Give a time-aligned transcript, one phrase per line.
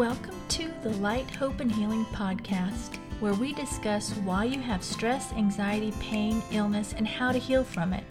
[0.00, 5.30] Welcome to the Light, Hope, and Healing podcast, where we discuss why you have stress,
[5.34, 8.04] anxiety, pain, illness, and how to heal from it.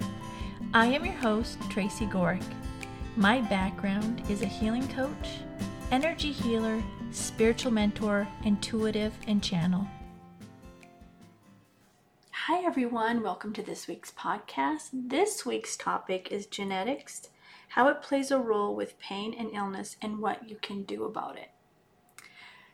[0.72, 2.44] I am your host, Tracy Gorick.
[3.16, 5.40] My background is a healing coach,
[5.90, 6.80] energy healer,
[7.10, 9.88] spiritual mentor, intuitive, and channel.
[12.30, 13.24] Hi, everyone.
[13.24, 14.90] Welcome to this week's podcast.
[14.94, 17.30] This week's topic is genetics,
[17.70, 21.36] how it plays a role with pain and illness, and what you can do about
[21.36, 21.50] it.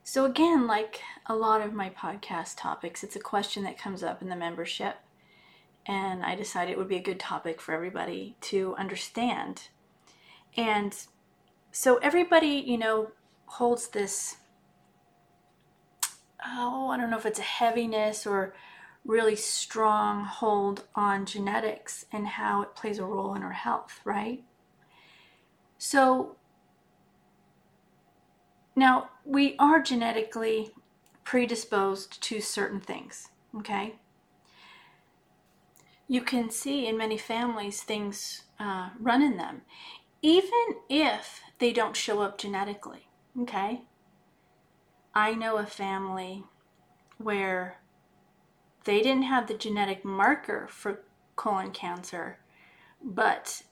[0.07, 4.21] So, again, like a lot of my podcast topics, it's a question that comes up
[4.21, 4.97] in the membership
[5.87, 9.69] and I decided it would be a good topic for everybody to understand.
[10.55, 10.95] And
[11.71, 13.13] so everybody, you know,
[13.47, 14.37] holds this
[16.45, 18.53] oh, I don't know if it's a heaviness or
[19.05, 24.43] really strong hold on genetics and how it plays a role in our health, right?
[25.79, 26.35] So
[28.75, 30.71] now we are genetically
[31.23, 33.95] predisposed to certain things, okay?
[36.07, 39.61] you can see in many families things uh, run in them,
[40.21, 43.07] even if they don't show up genetically.
[43.41, 43.81] Okay?
[45.13, 46.43] I know a family
[47.17, 47.79] where
[48.83, 51.01] they didn't have the genetic marker for
[51.35, 52.39] colon cancer,
[53.03, 53.63] but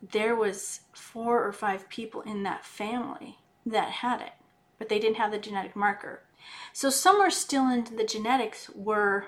[0.00, 4.32] there was four or five people in that family that had it,
[4.78, 6.22] but they didn't have the genetic marker.
[6.72, 9.26] So some somewhere still into the genetics were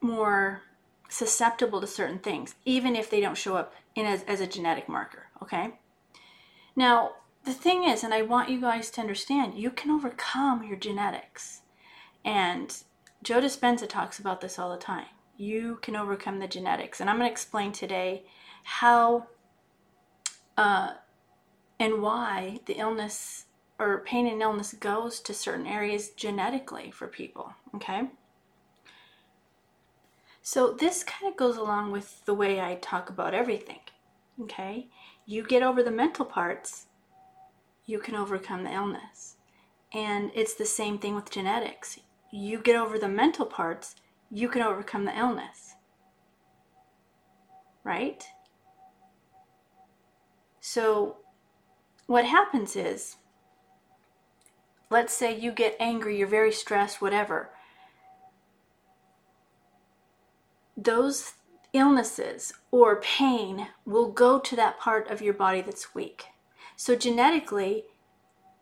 [0.00, 0.62] more
[1.08, 4.88] susceptible to certain things, even if they don't show up in as, as a genetic
[4.88, 5.26] marker.
[5.42, 5.74] Okay.
[6.74, 7.12] Now,
[7.44, 11.60] the thing is, and I want you guys to understand, you can overcome your genetics.
[12.24, 12.74] And
[13.22, 15.06] Joe Dispenza talks about this all the time.
[15.36, 17.00] You can overcome the genetics.
[17.00, 18.24] And I'm going to explain today
[18.64, 19.28] how
[20.56, 20.94] uh,
[21.84, 23.44] and why the illness
[23.78, 27.52] or pain and illness goes to certain areas genetically for people.
[27.74, 28.08] Okay.
[30.40, 33.80] So this kind of goes along with the way I talk about everything.
[34.40, 34.88] Okay?
[35.26, 36.86] You get over the mental parts,
[37.84, 39.36] you can overcome the illness.
[39.92, 41.98] And it's the same thing with genetics.
[42.32, 43.94] You get over the mental parts,
[44.30, 45.74] you can overcome the illness.
[47.84, 48.24] Right?
[50.62, 51.18] So,
[52.06, 53.16] what happens is,
[54.90, 57.50] let's say you get angry, you're very stressed, whatever.
[60.76, 61.34] those
[61.72, 66.26] illnesses or pain will go to that part of your body that's weak.
[66.76, 67.84] So genetically,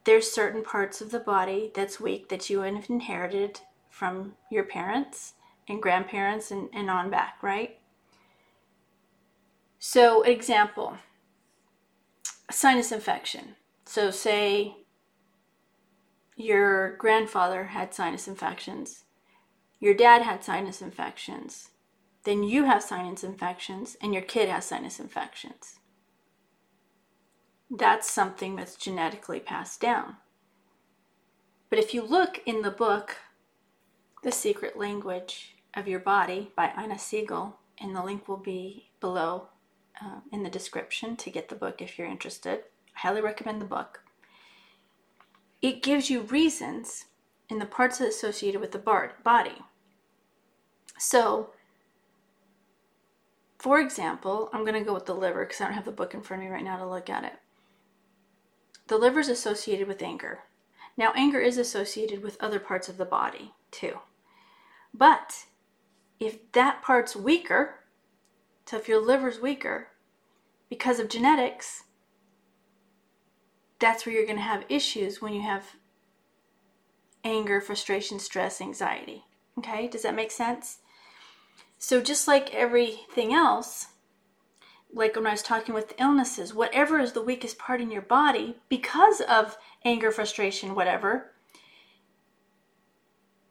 [0.05, 5.35] there's certain parts of the body that's weak that you have inherited from your parents
[5.69, 7.79] and grandparents and, and on back, right?
[9.79, 10.97] So, example,
[12.53, 13.57] sinus infection.
[13.85, 14.77] So, say
[16.37, 19.05] your grandfather had sinus infections,
[19.81, 21.71] your dad had sinus infections,
[22.25, 25.81] then you have sinus infections and your kid has sinus infections.
[27.71, 30.17] That's something that's genetically passed down.
[31.71, 33.17] But if you look in the book,
[34.23, 39.49] The Secret Language of Your Body by Inna Segal, and the link will be below
[40.03, 42.61] uh, in the description to get the book if you're interested.
[42.97, 44.01] I highly recommend the book.
[45.61, 47.07] It gives you reasons
[47.49, 49.62] in the parts associated with the body.
[50.99, 51.51] So,
[53.59, 56.15] for example, I'm going to go with the liver because I don't have the book
[56.15, 57.35] in front of me right now to look at it.
[58.89, 60.41] The liver is associated with anger.
[60.97, 63.99] Now, anger is associated with other parts of the body too.
[64.93, 65.45] But
[66.19, 67.77] if that part's weaker,
[68.67, 69.89] so if your liver's weaker
[70.72, 71.84] because of genetics,
[73.78, 75.77] that's where you're going to have issues when you have
[77.25, 79.22] anger, frustration, stress, anxiety.
[79.59, 80.78] Okay, does that make sense?
[81.76, 83.88] So, just like everything else,
[84.91, 88.56] like when I was talking with illnesses, whatever is the weakest part in your body,
[88.70, 91.32] because of anger, frustration, whatever,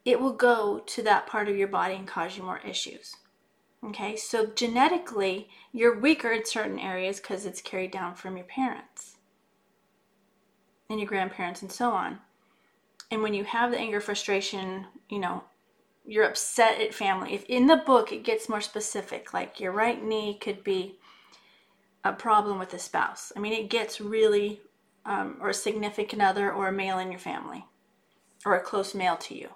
[0.06, 3.13] it will go to that part of your body and cause you more issues.
[3.83, 9.18] Okay, so genetically, you're weaker in certain areas because it's carried down from your parents
[10.89, 12.19] and your grandparents and so on.
[13.10, 15.44] And when you have the anger, frustration, you know,
[16.06, 17.33] you're upset at family.
[17.33, 21.00] If in the book it gets more specific, like your right knee could be
[22.04, 23.31] a problem with a spouse.
[23.36, 24.62] I mean, it gets really,
[25.06, 27.66] um, or a significant other, or a male in your family,
[28.45, 29.50] or a close male to you.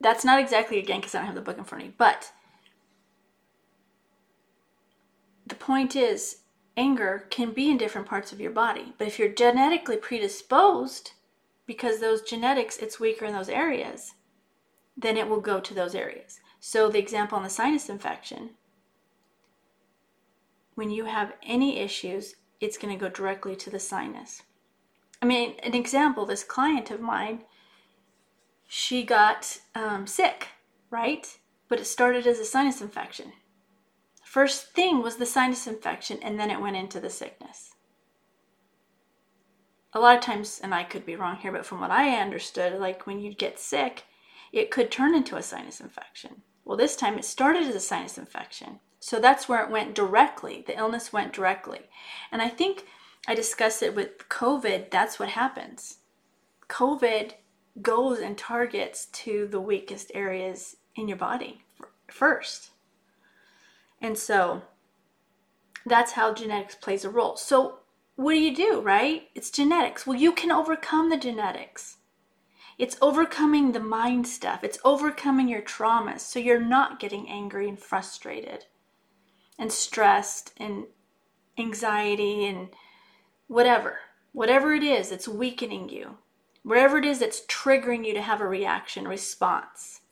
[0.00, 2.32] That's not exactly again because I don't have the book in front of me, but
[5.46, 6.38] the point is
[6.76, 8.94] anger can be in different parts of your body.
[8.98, 11.12] But if you're genetically predisposed,
[11.66, 14.14] because those genetics, it's weaker in those areas,
[14.96, 16.40] then it will go to those areas.
[16.60, 18.50] So, the example on the sinus infection,
[20.74, 24.42] when you have any issues, it's going to go directly to the sinus.
[25.20, 27.44] I mean, an example this client of mine,
[28.66, 30.48] she got um, sick,
[30.90, 31.38] right?
[31.68, 33.32] But it started as a sinus infection.
[34.34, 37.76] First thing was the sinus infection, and then it went into the sickness.
[39.92, 42.80] A lot of times, and I could be wrong here, but from what I understood,
[42.80, 44.02] like when you'd get sick,
[44.52, 46.42] it could turn into a sinus infection.
[46.64, 48.80] Well, this time it started as a sinus infection.
[48.98, 50.64] So that's where it went directly.
[50.66, 51.82] The illness went directly.
[52.32, 52.86] And I think
[53.28, 54.90] I discussed it with COVID.
[54.90, 55.98] That's what happens.
[56.68, 57.34] COVID
[57.80, 61.62] goes and targets to the weakest areas in your body
[62.08, 62.70] first.
[64.04, 64.60] And so
[65.86, 67.36] that's how genetics plays a role.
[67.36, 67.78] So,
[68.16, 69.28] what do you do, right?
[69.34, 70.06] It's genetics.
[70.06, 71.96] Well, you can overcome the genetics.
[72.76, 77.78] It's overcoming the mind stuff, it's overcoming your traumas so you're not getting angry and
[77.78, 78.66] frustrated
[79.58, 80.84] and stressed and
[81.56, 82.68] anxiety and
[83.46, 84.00] whatever.
[84.32, 86.18] Whatever it is that's weakening you,
[86.62, 90.02] wherever it is that's triggering you to have a reaction, response.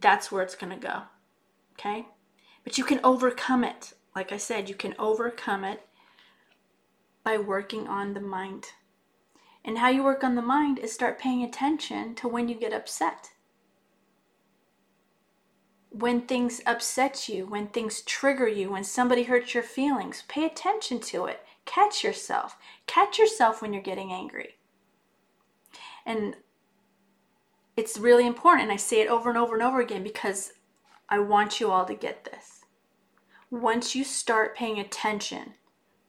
[0.00, 1.02] That's where it's going to go.
[1.72, 2.06] Okay?
[2.64, 3.94] But you can overcome it.
[4.14, 5.86] Like I said, you can overcome it
[7.22, 8.66] by working on the mind.
[9.64, 12.72] And how you work on the mind is start paying attention to when you get
[12.72, 13.30] upset.
[15.90, 21.00] When things upset you, when things trigger you, when somebody hurts your feelings, pay attention
[21.00, 21.40] to it.
[21.64, 22.56] Catch yourself.
[22.86, 24.56] Catch yourself when you're getting angry.
[26.06, 26.36] And
[27.78, 28.64] it's really important.
[28.64, 30.52] And I say it over and over and over again because
[31.08, 32.64] I want you all to get this.
[33.52, 35.54] Once you start paying attention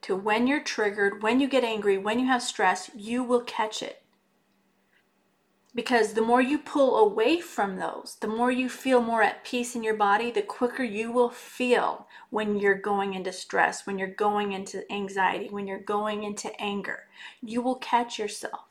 [0.01, 3.83] to when you're triggered, when you get angry, when you have stress, you will catch
[3.83, 4.01] it.
[5.75, 9.75] Because the more you pull away from those, the more you feel more at peace
[9.75, 14.07] in your body, the quicker you will feel when you're going into stress, when you're
[14.07, 17.03] going into anxiety, when you're going into anger.
[17.43, 18.68] You will catch yourself.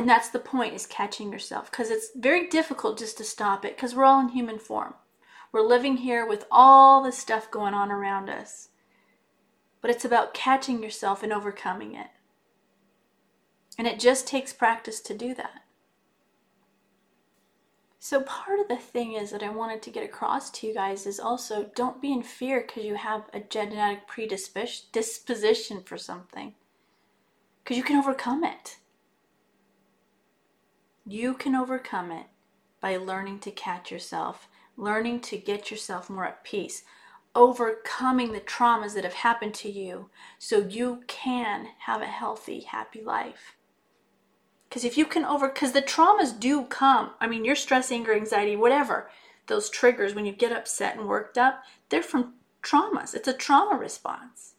[0.00, 3.76] And that's the point is catching yourself because it's very difficult just to stop it
[3.76, 4.94] because we're all in human form.
[5.52, 8.70] We're living here with all the stuff going on around us.
[9.82, 12.06] But it's about catching yourself and overcoming it.
[13.76, 15.64] And it just takes practice to do that.
[17.98, 21.04] So, part of the thing is that I wanted to get across to you guys
[21.06, 26.54] is also don't be in fear because you have a genetic predisposition for something,
[27.62, 28.78] because you can overcome it.
[31.12, 32.26] You can overcome it
[32.80, 34.46] by learning to catch yourself,
[34.76, 36.84] learning to get yourself more at peace,
[37.34, 40.08] overcoming the traumas that have happened to you
[40.38, 43.56] so you can have a healthy, happy life.
[44.68, 47.10] Because if you can over, because the traumas do come.
[47.20, 49.10] I mean, your stress, anger, anxiety, whatever,
[49.48, 53.16] those triggers when you get upset and worked up, they're from traumas.
[53.16, 54.54] It's a trauma response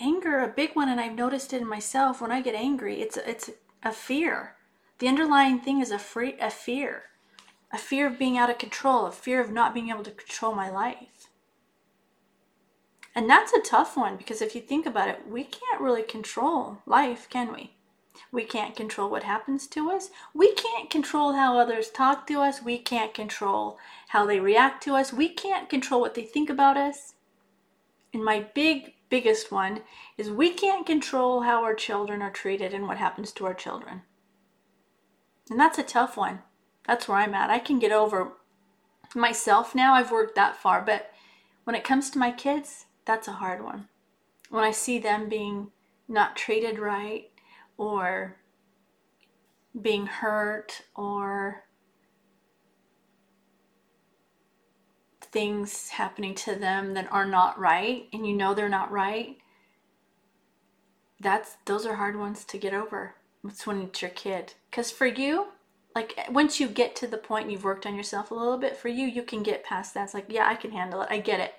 [0.00, 3.16] anger a big one and i've noticed it in myself when i get angry it's
[3.16, 3.50] it's
[3.82, 4.54] a fear.
[4.98, 7.04] The underlying thing is a free a fear.
[7.72, 10.54] A fear of being out of control a fear of not being able to control
[10.54, 11.28] my life.
[13.14, 16.78] And that's a tough one because if you think about it we can't really control
[16.86, 17.74] life can we?
[18.32, 20.10] We can't control what happens to us.
[20.34, 22.60] We can't control how others talk to us.
[22.60, 23.78] We can't control
[24.08, 25.12] how they react to us.
[25.12, 27.14] We can't control what they think about us.
[28.12, 29.82] And my big biggest one
[30.16, 34.02] is we can't control how our children are treated and what happens to our children.
[35.50, 36.40] And that's a tough one.
[36.86, 37.50] That's where I'm at.
[37.50, 38.32] I can get over
[39.14, 39.94] myself now.
[39.94, 41.10] I've worked that far, but
[41.64, 43.88] when it comes to my kids, that's a hard one.
[44.50, 45.70] When I see them being
[46.08, 47.30] not treated right
[47.76, 48.36] or
[49.80, 51.64] being hurt or
[55.32, 59.38] things happening to them that are not right and you know they're not right
[61.20, 63.14] that's those are hard ones to get over.
[63.44, 64.54] It's when it's your kid.
[64.70, 65.48] Because for you
[65.94, 68.88] like once you get to the point you've worked on yourself a little bit for
[68.88, 70.04] you you can get past that.
[70.04, 71.08] It's like yeah i can handle it.
[71.10, 71.54] I get it.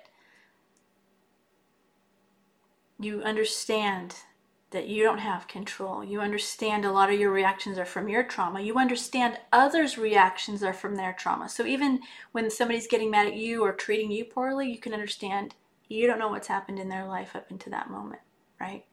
[2.98, 4.16] You understand
[4.70, 6.04] that you don't have control.
[6.04, 8.60] You understand a lot of your reactions are from your trauma.
[8.60, 11.48] You understand others' reactions are from their trauma.
[11.48, 12.00] So even
[12.32, 15.54] when somebody's getting mad at you or treating you poorly, you can understand
[15.88, 18.22] you don't know what's happened in their life up into that moment,
[18.60, 18.84] right?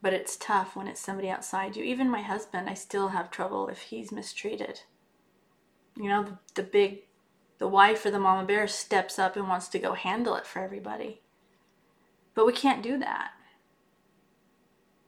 [0.00, 1.84] But it's tough when it's somebody outside you.
[1.84, 4.80] Even my husband, I still have trouble if he's mistreated.
[5.96, 7.02] You know, the, the big,
[7.58, 10.62] the wife or the mama bear steps up and wants to go handle it for
[10.62, 11.20] everybody.
[12.34, 13.32] But we can't do that,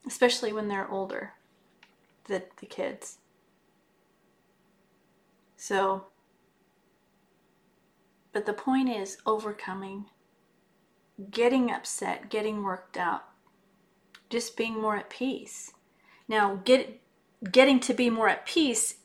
[0.07, 1.35] especially when they're older,
[2.26, 3.19] the, the kids.
[5.57, 6.07] So,
[8.33, 10.07] but the point is overcoming,
[11.30, 13.25] getting upset, getting worked out,
[14.30, 15.73] just being more at peace.
[16.28, 17.00] Now, get,
[17.50, 18.97] getting to be more at peace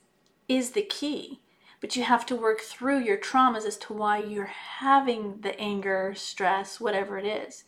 [0.47, 1.41] is the key,
[1.81, 6.13] but you have to work through your traumas as to why you're having the anger,
[6.15, 7.65] stress, whatever it is.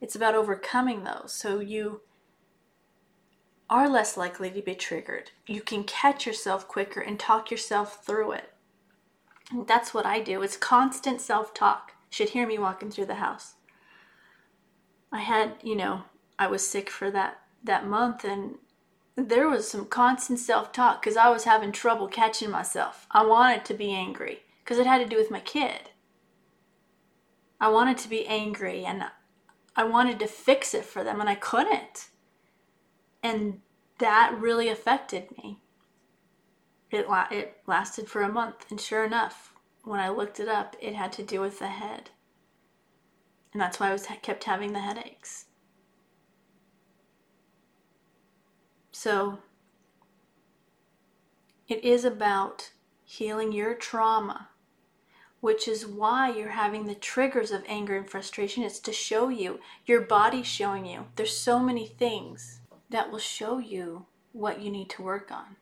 [0.00, 2.02] It's about overcoming those so you
[3.70, 5.30] are less likely to be triggered.
[5.46, 8.52] You can catch yourself quicker and talk yourself through it.
[9.50, 10.42] And that's what I do.
[10.42, 11.92] It's constant self-talk.
[12.10, 13.54] Should hear me walking through the house.
[15.12, 16.02] I had, you know,
[16.38, 18.54] I was sick for that that month and
[19.16, 23.06] there was some constant self-talk cuz I was having trouble catching myself.
[23.10, 25.90] I wanted to be angry cuz it had to do with my kid.
[27.60, 29.10] I wanted to be angry and
[29.74, 32.08] I wanted to fix it for them and I couldn't.
[33.22, 33.60] And
[33.98, 35.58] that really affected me.
[36.90, 39.52] It, la- it lasted for a month, and sure enough,
[39.84, 42.10] when I looked it up, it had to do with the head.
[43.52, 45.46] And that's why I was kept having the headaches.
[48.92, 49.38] So
[51.68, 52.70] it is about
[53.04, 54.48] healing your trauma,
[55.40, 58.62] which is why you're having the triggers of anger and frustration.
[58.62, 61.06] It's to show you, your body's showing you.
[61.16, 62.57] There's so many things
[62.90, 65.56] that will show you what you need to work on.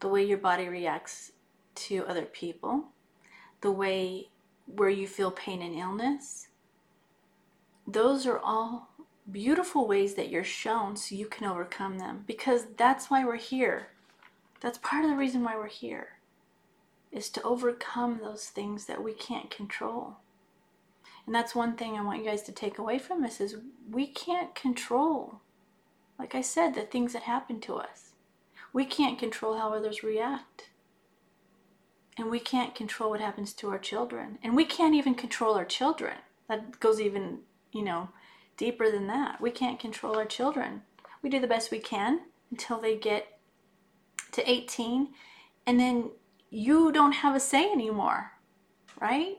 [0.00, 1.32] The way your body reacts
[1.76, 2.88] to other people,
[3.60, 4.28] the way
[4.66, 6.48] where you feel pain and illness.
[7.86, 8.90] Those are all
[9.30, 13.88] beautiful ways that you're shown so you can overcome them because that's why we're here.
[14.60, 16.18] That's part of the reason why we're here
[17.12, 20.16] is to overcome those things that we can't control.
[21.24, 23.56] And that's one thing I want you guys to take away from this is
[23.90, 25.40] we can't control
[26.18, 28.12] like I said, the things that happen to us.
[28.72, 30.70] We can't control how others react.
[32.18, 34.38] And we can't control what happens to our children.
[34.42, 36.14] And we can't even control our children.
[36.48, 37.40] That goes even,
[37.72, 38.08] you know,
[38.56, 39.40] deeper than that.
[39.40, 40.82] We can't control our children.
[41.22, 42.20] We do the best we can
[42.50, 43.38] until they get
[44.32, 45.08] to 18
[45.66, 46.10] and then
[46.50, 48.32] you don't have a say anymore,
[49.00, 49.38] right?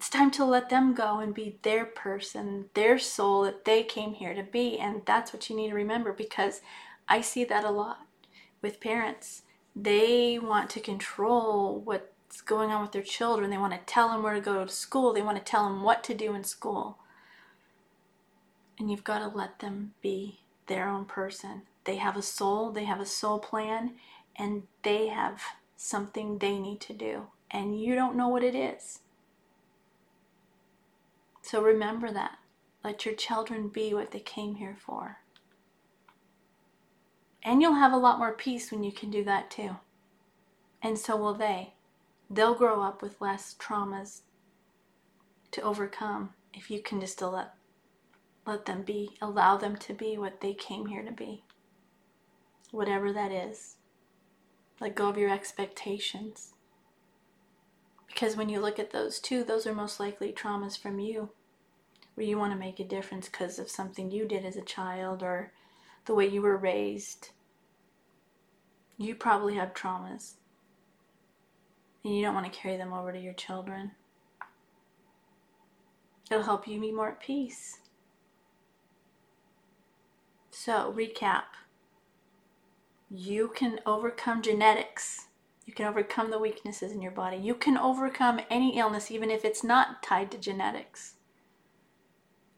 [0.00, 4.14] It's time to let them go and be their person, their soul that they came
[4.14, 4.78] here to be.
[4.78, 6.62] And that's what you need to remember because
[7.06, 8.06] I see that a lot
[8.62, 9.42] with parents.
[9.76, 13.50] They want to control what's going on with their children.
[13.50, 15.12] They want to tell them where to go to school.
[15.12, 16.96] They want to tell them what to do in school.
[18.78, 21.64] And you've got to let them be their own person.
[21.84, 23.96] They have a soul, they have a soul plan,
[24.34, 25.42] and they have
[25.76, 27.26] something they need to do.
[27.50, 29.00] And you don't know what it is.
[31.50, 32.38] So remember that.
[32.84, 35.16] Let your children be what they came here for.
[37.42, 39.78] And you'll have a lot more peace when you can do that too.
[40.80, 41.74] And so will they.
[42.30, 44.20] They'll grow up with less traumas
[45.50, 47.54] to overcome if you can just let
[48.46, 51.42] let them be, allow them to be what they came here to be.
[52.70, 53.74] Whatever that is.
[54.80, 56.54] Let go of your expectations.
[58.06, 61.30] Because when you look at those too, those are most likely traumas from you,
[62.14, 65.22] where you want to make a difference because of something you did as a child
[65.22, 65.52] or
[66.06, 67.30] the way you were raised.
[68.96, 70.34] You probably have traumas,
[72.04, 73.92] and you don't want to carry them over to your children.
[76.30, 77.78] It'll help you be more at peace.
[80.50, 81.44] So, recap
[83.12, 85.26] you can overcome genetics.
[85.66, 87.36] You can overcome the weaknesses in your body.
[87.36, 91.14] You can overcome any illness, even if it's not tied to genetics.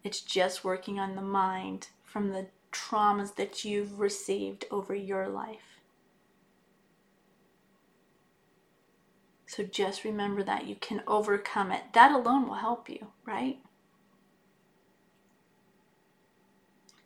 [0.05, 5.81] It's just working on the mind from the traumas that you've received over your life.
[9.47, 11.83] So just remember that you can overcome it.
[11.93, 13.59] That alone will help you, right?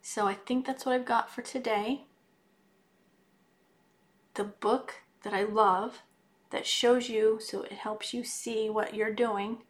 [0.01, 2.05] So I think that's what I've got for today.
[4.35, 6.03] The book that I love
[6.51, 9.63] that shows you, so it helps you see what you're doing,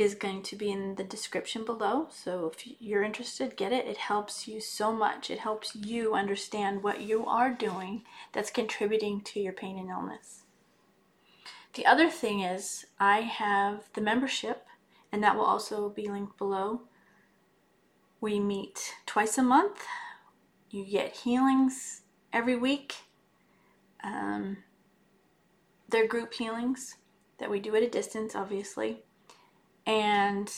[0.00, 2.08] is going to be in the description below.
[2.10, 3.86] So if you're interested, get it.
[3.86, 5.30] It helps you so much.
[5.30, 10.44] It helps you understand what you are doing that's contributing to your pain and illness.
[11.74, 14.66] The other thing is, I have the membership,
[15.12, 16.82] and that will also be linked below.
[18.22, 19.84] We meet twice a month.
[20.70, 22.02] You get healings
[22.32, 22.94] every week.
[24.02, 24.58] Um,
[25.90, 26.96] they're group healings
[27.38, 29.02] that we do at a distance, obviously.
[29.86, 30.50] And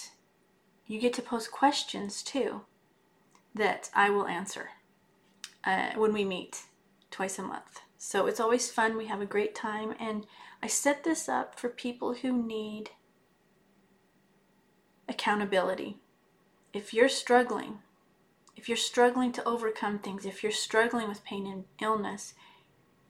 [0.86, 2.62] you get to pose questions too
[3.54, 4.70] that I will answer
[5.64, 6.62] uh, when we meet
[7.10, 7.80] twice a month.
[7.98, 8.96] So it's always fun.
[8.96, 9.94] We have a great time.
[10.00, 10.26] And
[10.62, 12.90] I set this up for people who need
[15.08, 15.98] accountability.
[16.72, 17.78] If you're struggling,
[18.56, 22.34] if you're struggling to overcome things, if you're struggling with pain and illness,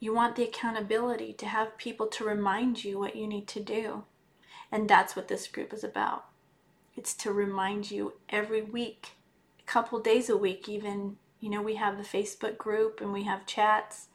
[0.01, 4.05] you want the accountability to have people to remind you what you need to do.
[4.73, 6.25] And that's what this group is about.
[6.97, 9.11] It's to remind you every week,
[9.61, 11.19] a couple days a week, even.
[11.41, 14.09] You know, we have the Facebook group and we have chats.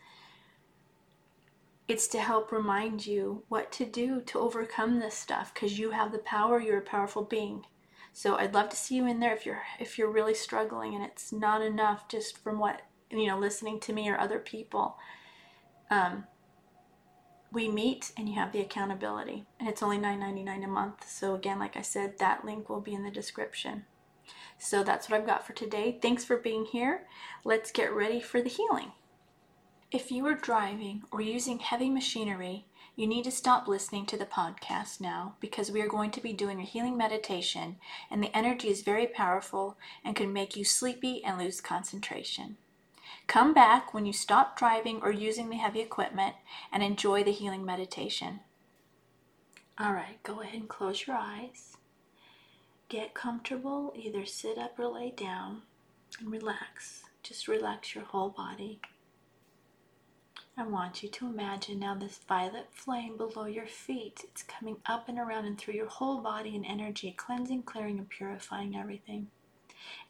[1.88, 6.12] It's to help remind you what to do to overcome this stuff because you have
[6.12, 7.66] the power, you're a powerful being.
[8.14, 11.04] So I'd love to see you in there if you're if you're really struggling and
[11.04, 14.98] it's not enough just from what you know listening to me or other people.
[15.92, 16.26] Um,
[17.52, 21.10] we meet and you have the accountability and it's only $9.99 a month.
[21.10, 23.86] So again like i said that link will be in the description.
[24.58, 25.98] So that's what i've got for today.
[26.02, 27.08] Thanks for being here.
[27.44, 28.92] Let's get ready for the healing.
[29.92, 32.66] If you are driving or using heavy machinery
[32.98, 36.34] you need to stop listening to the podcast now because we are going to be
[36.34, 37.78] doing a healing meditation,
[38.10, 42.58] and the energy is very powerful and can make you sleepy and lose concentration.
[43.28, 46.36] Come back when you stop driving or using the heavy equipment
[46.72, 48.40] and enjoy the healing meditation.
[49.80, 51.78] All right, go ahead and close your eyes.
[52.90, 55.64] Get comfortable, either sit up or lay down,
[56.20, 57.04] and relax.
[57.22, 58.80] Just relax your whole body.
[60.60, 64.22] I want you to imagine now this violet flame below your feet.
[64.24, 68.10] It's coming up and around and through your whole body and energy, cleansing, clearing, and
[68.10, 69.28] purifying everything.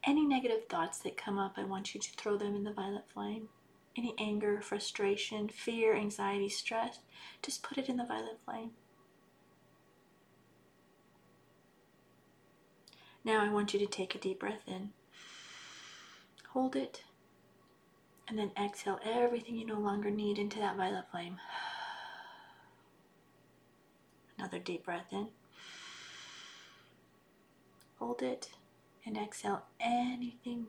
[0.05, 3.05] Any negative thoughts that come up, I want you to throw them in the violet
[3.13, 3.49] flame.
[3.97, 6.99] Any anger, frustration, fear, anxiety, stress,
[7.41, 8.71] just put it in the violet flame.
[13.23, 14.91] Now I want you to take a deep breath in.
[16.49, 17.03] Hold it
[18.27, 21.37] and then exhale everything you no longer need into that violet flame.
[24.37, 25.29] Another deep breath in.
[27.99, 28.49] Hold it
[29.07, 30.67] and exhale anything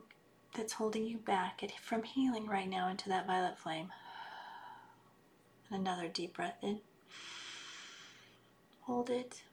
[0.55, 3.91] that's holding you back from healing right now into that violet flame.
[5.69, 6.79] And another deep breath in.
[8.81, 9.43] Hold it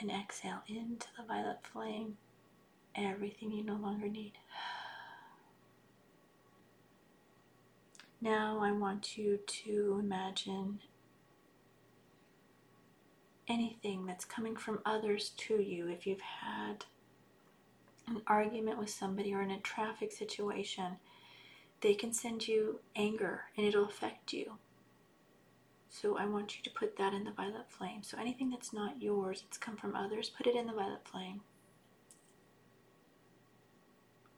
[0.00, 2.16] and exhale into the violet flame
[2.94, 4.34] everything you no longer need.
[8.20, 10.78] Now I want you to imagine
[13.46, 15.88] anything that's coming from others to you.
[15.88, 16.86] If you've had
[18.06, 20.96] an argument with somebody or in a traffic situation,
[21.80, 24.54] they can send you anger and it'll affect you.
[25.88, 28.02] So I want you to put that in the violet flame.
[28.02, 31.42] So anything that's not yours, it's come from others, put it in the violet flame.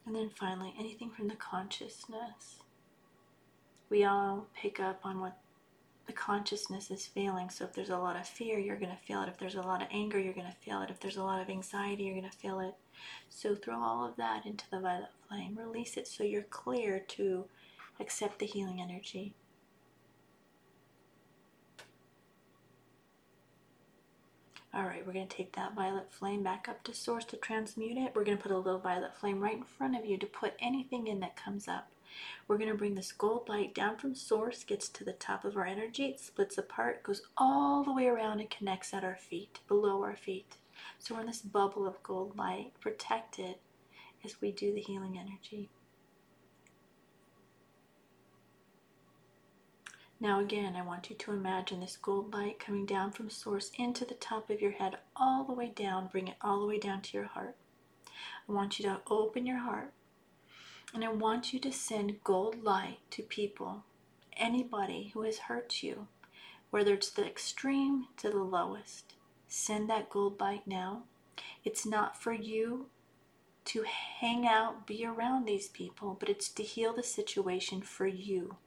[0.05, 2.61] And then finally, anything from the consciousness
[3.89, 5.37] we all pick up on what
[6.05, 7.49] the consciousness is feeling.
[7.49, 9.29] So if there's a lot of fear, you're going to feel it.
[9.29, 10.89] If there's a lot of anger, you're going to feel it.
[10.89, 12.75] If there's a lot of anxiety, you're going to feel it.
[13.29, 15.57] So throw all of that into the violet flame.
[15.57, 17.45] Release it so you're clear to
[17.99, 19.33] accept the healing energy.
[24.73, 27.97] All right, we're going to take that violet flame back up to source to transmute
[27.97, 28.11] it.
[28.13, 30.53] We're going to put a little violet flame right in front of you to put
[30.59, 31.89] anything in that comes up.
[32.47, 35.57] We're going to bring this gold light down from source, gets to the top of
[35.57, 39.59] our energy, it splits apart, goes all the way around and connects at our feet,
[39.67, 40.57] below our feet.
[40.99, 43.55] So we're in this bubble of gold light, protected
[44.23, 45.69] as we do the healing energy.
[50.19, 54.03] Now, again, I want you to imagine this gold light coming down from source into
[54.03, 57.01] the top of your head, all the way down, bring it all the way down
[57.03, 57.55] to your heart.
[58.49, 59.93] I want you to open your heart
[60.93, 63.83] and I want you to send gold light to people,
[64.35, 66.07] anybody who has hurt you,
[66.71, 69.13] whether it's the extreme to the lowest.
[69.47, 71.03] Send that gold light now.
[71.63, 72.87] It's not for you
[73.65, 78.57] to hang out, be around these people, but it's to heal the situation for you.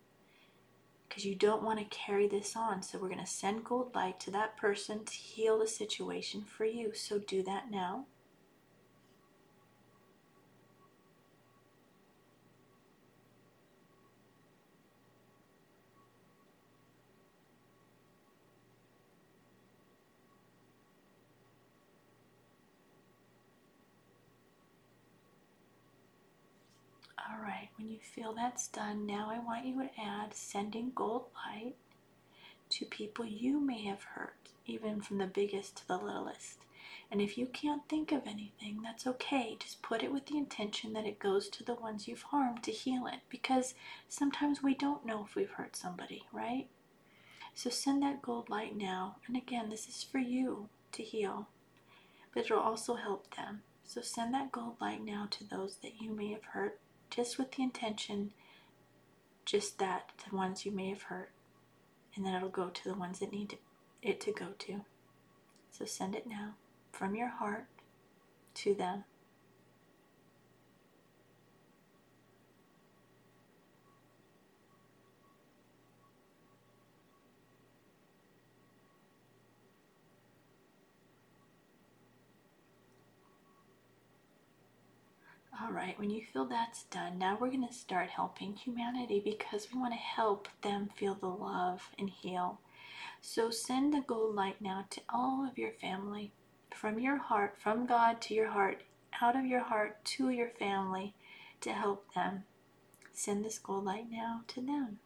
[1.08, 2.82] Because you don't want to carry this on.
[2.82, 6.64] So we're going to send gold light to that person to heal the situation for
[6.64, 6.92] you.
[6.94, 8.06] So do that now.
[27.18, 31.24] All right, when you feel that's done, now I want you to add sending gold
[31.46, 31.76] light
[32.68, 36.58] to people you may have hurt, even from the biggest to the littlest.
[37.10, 39.56] And if you can't think of anything, that's okay.
[39.58, 42.70] Just put it with the intention that it goes to the ones you've harmed to
[42.70, 43.20] heal it.
[43.30, 43.72] Because
[44.10, 46.68] sometimes we don't know if we've hurt somebody, right?
[47.54, 49.16] So send that gold light now.
[49.26, 51.48] And again, this is for you to heal,
[52.34, 53.62] but it'll also help them.
[53.84, 56.78] So send that gold light now to those that you may have hurt,
[57.10, 58.32] just with the intention,
[59.44, 61.30] just that, the ones you may have hurt.
[62.14, 63.58] And then it'll go to the ones that need
[64.02, 64.80] it to go to.
[65.70, 66.54] So send it now
[66.92, 67.66] from your heart
[68.54, 69.04] to them.
[85.62, 89.68] All right, when you feel that's done, now we're going to start helping humanity because
[89.72, 92.60] we want to help them feel the love and heal.
[93.22, 96.32] So send the gold light now to all of your family
[96.74, 98.82] from your heart, from God to your heart,
[99.22, 101.14] out of your heart to your family
[101.62, 102.44] to help them.
[103.12, 104.98] Send this gold light now to them.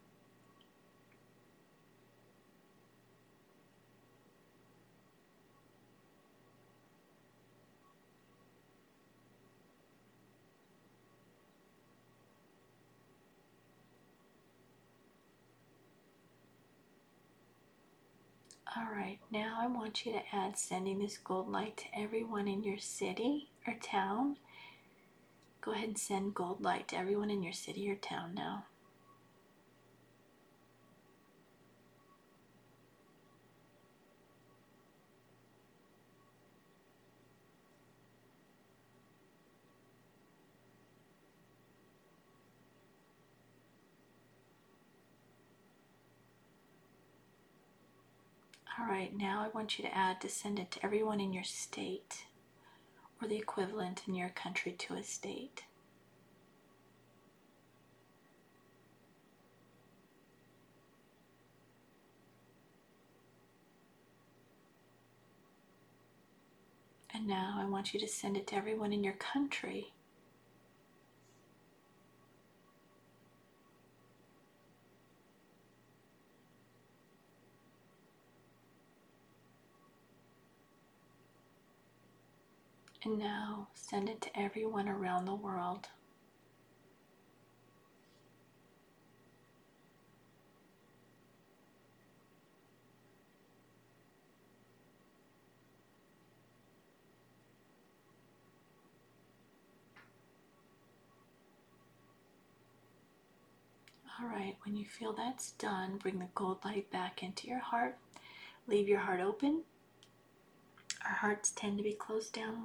[18.94, 22.62] All right, now I want you to add sending this gold light to everyone in
[22.62, 24.36] your city or town.
[25.60, 28.66] Go ahead and send gold light to everyone in your city or town now.
[48.78, 52.26] All right, now I want you to add descendant to everyone in your state
[53.20, 55.64] or the equivalent in your country to a state.
[67.12, 69.92] And now I want you to send it to everyone in your country
[83.04, 85.88] And now send it to everyone around the world.
[104.18, 107.98] All right, when you feel that's done, bring the gold light back into your heart.
[108.66, 109.64] Leave your heart open.
[111.06, 112.64] Our hearts tend to be closed down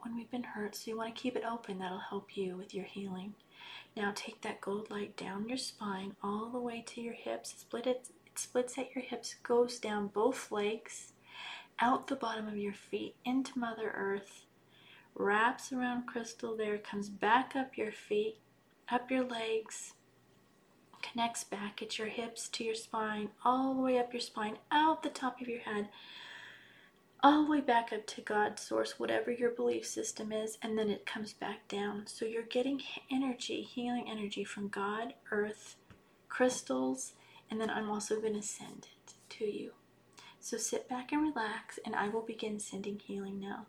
[0.00, 1.78] when we've been hurt, so you want to keep it open.
[1.78, 3.34] That'll help you with your healing.
[3.96, 7.54] Now take that gold light down your spine all the way to your hips.
[7.58, 11.12] Split it, it splits at your hips, goes down both legs,
[11.80, 14.44] out the bottom of your feet into Mother Earth,
[15.14, 18.38] wraps around crystal there, comes back up your feet,
[18.88, 19.94] up your legs,
[21.02, 25.02] connects back at your hips to your spine, all the way up your spine, out
[25.02, 25.88] the top of your head,
[27.24, 30.90] all the way back up to God, source, whatever your belief system is, and then
[30.90, 32.06] it comes back down.
[32.06, 35.76] So you're getting energy, healing energy from God, earth,
[36.28, 37.14] crystals,
[37.50, 39.72] and then I'm also going to send it to you.
[40.38, 43.68] So sit back and relax, and I will begin sending healing now.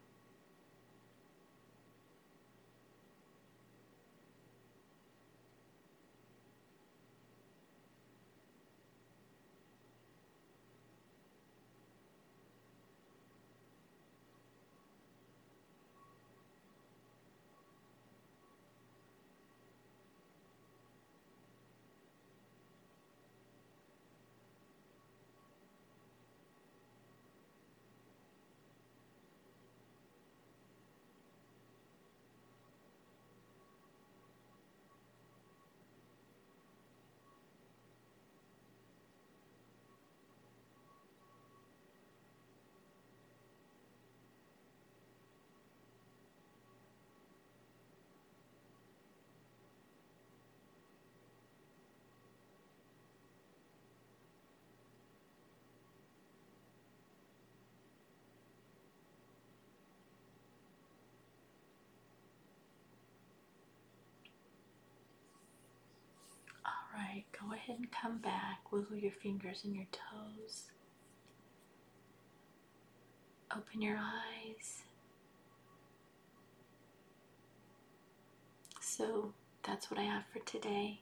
[67.55, 68.71] Ahead and come back.
[68.71, 70.65] Wiggle your fingers and your toes.
[73.55, 74.83] Open your eyes.
[78.79, 81.01] So that's what I have for today.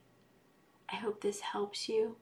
[0.92, 2.16] I hope this helps you.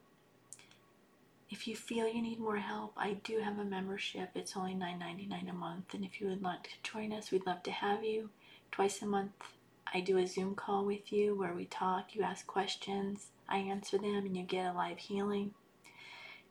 [1.49, 4.29] If you feel you need more help, I do have a membership.
[4.35, 5.93] It's only $9.99 a month.
[5.93, 8.29] And if you would like to join us, we'd love to have you.
[8.71, 9.33] Twice a month,
[9.93, 13.97] I do a Zoom call with you where we talk, you ask questions, I answer
[13.97, 15.53] them, and you get a live healing.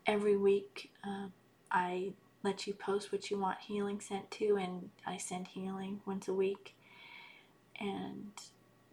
[0.06, 1.28] Every week, uh,
[1.70, 6.28] I let you post what you want healing sent to, and I send healing once
[6.28, 6.74] a week.
[7.78, 8.32] And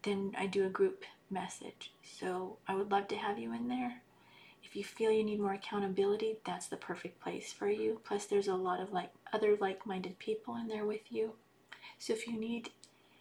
[0.02, 1.92] then I do a group message.
[2.02, 4.02] So I would love to have you in there.
[4.64, 8.00] If you feel you need more accountability, that's the perfect place for you.
[8.04, 11.32] Plus, there's a lot of like other like-minded people in there with you.
[11.98, 12.70] So if you need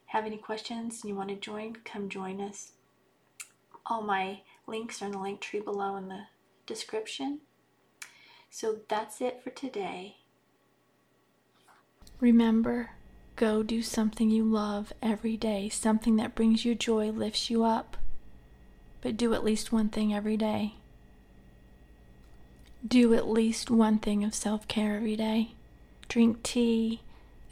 [0.07, 2.71] have any questions and you want to join, come join us.
[3.85, 6.23] All my links are in the link tree below in the
[6.65, 7.39] description.
[8.49, 10.17] So that's it for today.
[12.19, 12.91] Remember,
[13.35, 17.97] go do something you love every day, something that brings you joy, lifts you up.
[19.01, 20.75] But do at least one thing every day.
[22.85, 25.51] Do at least one thing of self care every day.
[26.07, 27.01] Drink tea,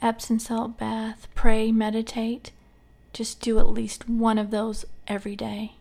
[0.02, 2.50] Epsom salt bath, pray, meditate.
[3.12, 5.72] Just do at least one of those every day.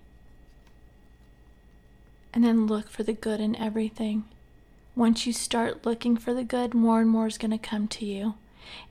[2.35, 4.25] And then look for the good in everything.
[4.95, 8.05] Once you start looking for the good, more and more is going to come to
[8.05, 8.35] you.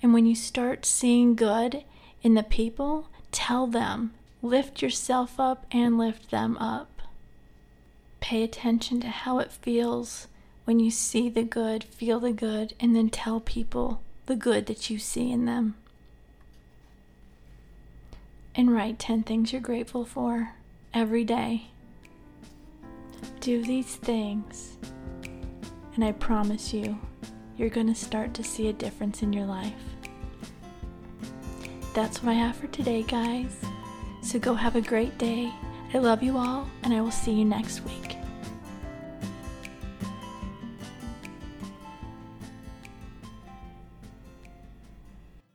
[0.03, 1.85] And when you start seeing good
[2.23, 7.03] in the people, tell them, lift yourself up and lift them up.
[8.21, 10.27] Pay attention to how it feels
[10.65, 14.89] when you see the good, feel the good, and then tell people the good that
[14.89, 15.75] you see in them.
[18.55, 20.55] And write 10 things you're grateful for
[20.95, 21.69] every day.
[23.41, 24.79] Do these things,
[25.95, 26.99] and I promise you,
[27.57, 29.73] you're going to start to see a difference in your life.
[31.95, 33.55] That's what I have for today, guys.
[34.23, 35.53] So go have a great day.
[35.93, 38.17] I love you all, and I will see you next week.